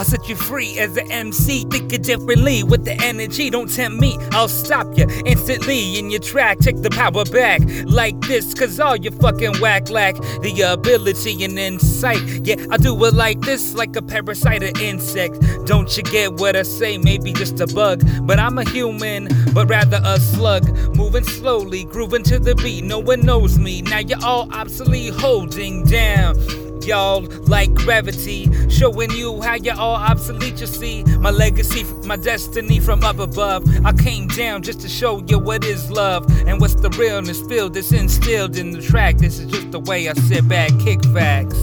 as 0.00 0.96
an 0.96 1.10
MC, 1.10 1.64
thinking 1.70 2.02
differently 2.02 2.62
with 2.62 2.84
the 2.84 2.92
energy. 3.02 3.50
Don't 3.50 3.70
tempt 3.70 4.00
me, 4.00 4.16
I'll 4.32 4.48
stop 4.48 4.86
you 4.96 5.06
instantly 5.26 5.98
in 5.98 6.10
your 6.10 6.20
track. 6.20 6.58
Take 6.58 6.82
the 6.82 6.90
power 6.90 7.24
back 7.26 7.60
like 7.84 8.18
this, 8.20 8.54
cause 8.54 8.80
all 8.80 8.96
you 8.96 9.10
fucking 9.10 9.60
whack 9.60 9.90
lack 9.90 10.16
the 10.40 10.62
ability 10.72 11.44
and 11.44 11.58
insight. 11.58 12.22
Yeah, 12.44 12.56
I 12.70 12.76
do 12.78 13.04
it 13.04 13.14
like 13.14 13.40
this, 13.40 13.74
like 13.74 13.94
a 13.96 14.02
parasite 14.02 14.62
or 14.62 14.80
insect. 14.80 15.38
Don't 15.66 15.94
you 15.96 16.02
get 16.02 16.34
what 16.34 16.56
I 16.56 16.62
say? 16.62 16.96
Maybe 16.96 17.32
just 17.32 17.60
a 17.60 17.66
bug, 17.66 18.02
but 18.22 18.38
I'm 18.38 18.58
a 18.58 18.68
human, 18.68 19.28
but 19.52 19.68
rather 19.68 20.00
a 20.04 20.18
slug. 20.18 20.64
Moving 20.96 21.24
slowly, 21.24 21.84
grooving 21.84 22.22
to 22.24 22.38
the 22.38 22.54
beat. 22.54 22.84
No 22.84 22.98
one 22.98 23.20
knows 23.20 23.58
me. 23.58 23.82
Now 23.82 23.98
you're 23.98 24.24
all 24.24 24.48
obsolete, 24.52 25.14
holding 25.14 25.84
down 25.84 26.69
y'all 26.86 27.22
like 27.46 27.72
gravity. 27.74 28.50
Showing 28.68 29.10
you 29.12 29.40
how 29.40 29.54
you're 29.54 29.78
all 29.78 29.96
obsolete, 29.96 30.60
you 30.60 30.66
see. 30.66 31.04
My 31.18 31.30
legacy, 31.30 31.84
my 32.04 32.16
destiny 32.16 32.80
from 32.80 33.04
up 33.04 33.18
above. 33.18 33.64
I 33.84 33.92
came 33.92 34.26
down 34.28 34.62
just 34.62 34.80
to 34.80 34.88
show 34.88 35.22
you 35.26 35.38
what 35.38 35.64
is 35.64 35.90
love 35.90 36.26
and 36.46 36.60
what's 36.60 36.74
the 36.74 36.90
realness 36.90 37.40
feel 37.42 37.68
that's 37.70 37.92
instilled 37.92 38.56
in 38.56 38.70
the 38.70 38.82
track. 38.82 39.18
This 39.18 39.38
is 39.38 39.50
just 39.50 39.70
the 39.70 39.80
way 39.80 40.08
I 40.08 40.14
sit 40.14 40.48
back, 40.48 40.70
kick 40.80 41.04
facts. 41.06 41.58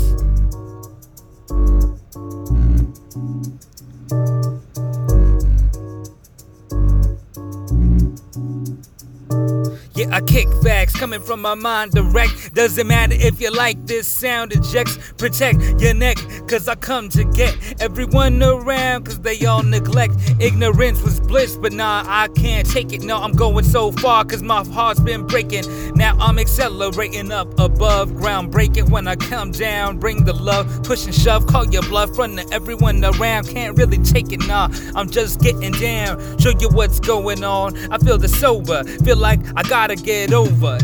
Yeah, 9.98 10.16
I 10.16 10.22
kick 10.22 10.48
facts 10.62 10.96
coming 10.96 11.22
from 11.22 11.42
my 11.42 11.56
mind 11.56 11.94
direct. 11.94 12.54
Doesn't 12.54 12.86
matter 12.86 13.16
if 13.18 13.42
you 13.42 13.50
like 13.50 13.84
this 13.88 14.08
sound, 14.08 14.54
ejects, 14.54 14.96
protect 15.18 15.60
your 15.82 15.96
neck. 15.96 16.18
Cause 16.48 16.68
I 16.68 16.76
come 16.76 17.10
to 17.10 17.24
get 17.24 17.58
everyone 17.82 18.44
around, 18.44 19.06
cause 19.06 19.20
they 19.20 19.44
all 19.48 19.64
neglect. 19.64 20.14
Ignorance 20.40 21.02
was 21.02 21.20
bliss, 21.20 21.56
but 21.58 21.74
nah, 21.74 22.04
I 22.06 22.28
can't 22.28 22.70
take 22.70 22.94
it. 22.94 23.02
No, 23.02 23.18
I'm 23.18 23.32
going 23.32 23.66
so 23.66 23.92
far, 23.92 24.24
cause 24.24 24.44
my 24.44 24.64
heart's 24.66 25.00
been 25.00 25.26
breaking. 25.26 25.64
Now 25.96 26.16
I'm 26.20 26.38
accelerating 26.38 27.32
up 27.32 27.60
above 27.60 28.16
ground, 28.18 28.52
breaking 28.52 28.92
when 28.92 29.08
I 29.08 29.16
come 29.16 29.50
down. 29.50 29.98
Bring 29.98 30.26
the 30.26 30.34
love, 30.34 30.84
push 30.84 31.06
and 31.06 31.16
shove, 31.16 31.48
call 31.48 31.66
your 31.66 31.82
bluff, 31.82 32.16
run 32.20 32.36
to 32.36 32.48
everyone 32.54 33.04
around. 33.04 33.48
Can't 33.48 33.76
really 33.76 33.98
take 33.98 34.32
it, 34.32 34.46
nah, 34.46 34.70
I'm 34.94 35.10
just 35.10 35.40
getting 35.42 35.72
down. 35.72 36.38
Show 36.38 36.52
you 36.60 36.70
what's 36.70 37.00
going 37.00 37.44
on. 37.44 37.76
I 37.92 37.98
feel 37.98 38.20
the 38.20 38.28
sober, 38.28 38.84
feel 38.84 39.18
like 39.18 39.40
I 39.56 39.64
got 39.64 39.87
gotta 39.88 40.04
get 40.04 40.34
over. 40.34 40.78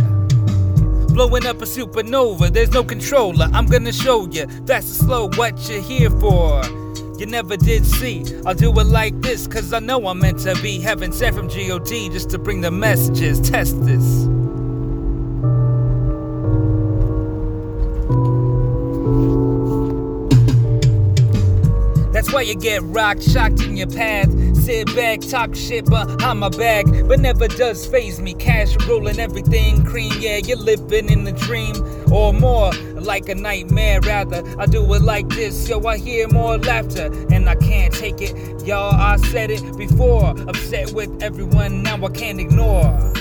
Blowing 1.14 1.46
up 1.46 1.62
a 1.62 1.66
supernova, 1.66 2.50
there's 2.50 2.72
no 2.72 2.86
controller. 2.86 3.50
I'm 3.52 3.66
gonna 3.66 3.92
show 3.92 4.30
you 4.30 4.48
fast 4.66 4.88
and 4.88 5.08
slow 5.08 5.30
what 5.36 5.70
you're 5.70 5.82
here 5.82 6.10
for. 6.10 6.64
You 7.18 7.26
never 7.26 7.58
did 7.58 7.86
see. 7.86 8.24
I'll 8.46 8.56
do 8.56 8.72
it 8.80 8.86
like 8.86 9.20
this, 9.22 9.46
cause 9.46 9.74
I 9.74 9.80
know 9.80 10.08
I'm 10.08 10.20
meant 10.20 10.40
to 10.44 10.56
be. 10.62 10.80
Heaven 10.80 11.12
sent 11.12 11.36
from 11.36 11.50
God 11.50 11.86
just 11.86 12.30
to 12.30 12.38
bring 12.38 12.62
the 12.62 12.72
messages. 12.72 13.42
Test 13.42 13.86
this. 13.86 14.43
Why 22.34 22.42
you 22.42 22.56
get 22.56 22.82
rocked, 22.82 23.22
shocked 23.22 23.62
in 23.62 23.78
your 23.78 23.86
path. 23.86 24.28
Sit 24.58 24.88
back, 24.96 25.22
talk 25.22 25.54
shit 25.54 25.86
behind 25.86 26.40
my 26.40 26.50
back, 26.50 26.88
but 27.08 27.20
never 27.20 27.48
does 27.48 27.86
faze 27.86 28.20
me. 28.20 28.34
Cash 28.34 28.76
rolling 28.88 29.20
everything 29.20 29.86
cream, 29.86 30.12
yeah, 30.20 30.38
you're 30.38 30.58
living 30.58 31.12
in 31.12 31.26
the 31.26 31.32
dream 31.32 31.76
or 32.12 32.34
more 32.34 32.72
like 32.96 33.30
a 33.30 33.36
nightmare. 33.36 34.02
Rather, 34.02 34.42
I 34.58 34.66
do 34.66 34.82
it 34.96 35.04
like 35.04 35.30
this, 35.30 35.70
yo. 35.70 35.86
I 35.86 36.00
hear 36.00 36.28
more 36.28 36.58
laughter, 36.58 37.12
and 37.32 37.48
I 37.48 37.54
can't 37.54 37.94
take 37.94 38.20
it, 38.20 38.36
y'all. 38.66 38.96
I 38.96 39.18
said 39.18 39.52
it 39.52 39.78
before, 39.78 40.32
upset 40.50 40.92
with 40.92 41.22
everyone, 41.22 41.84
now 41.84 42.04
I 42.04 42.10
can't 42.10 42.40
ignore. 42.40 43.14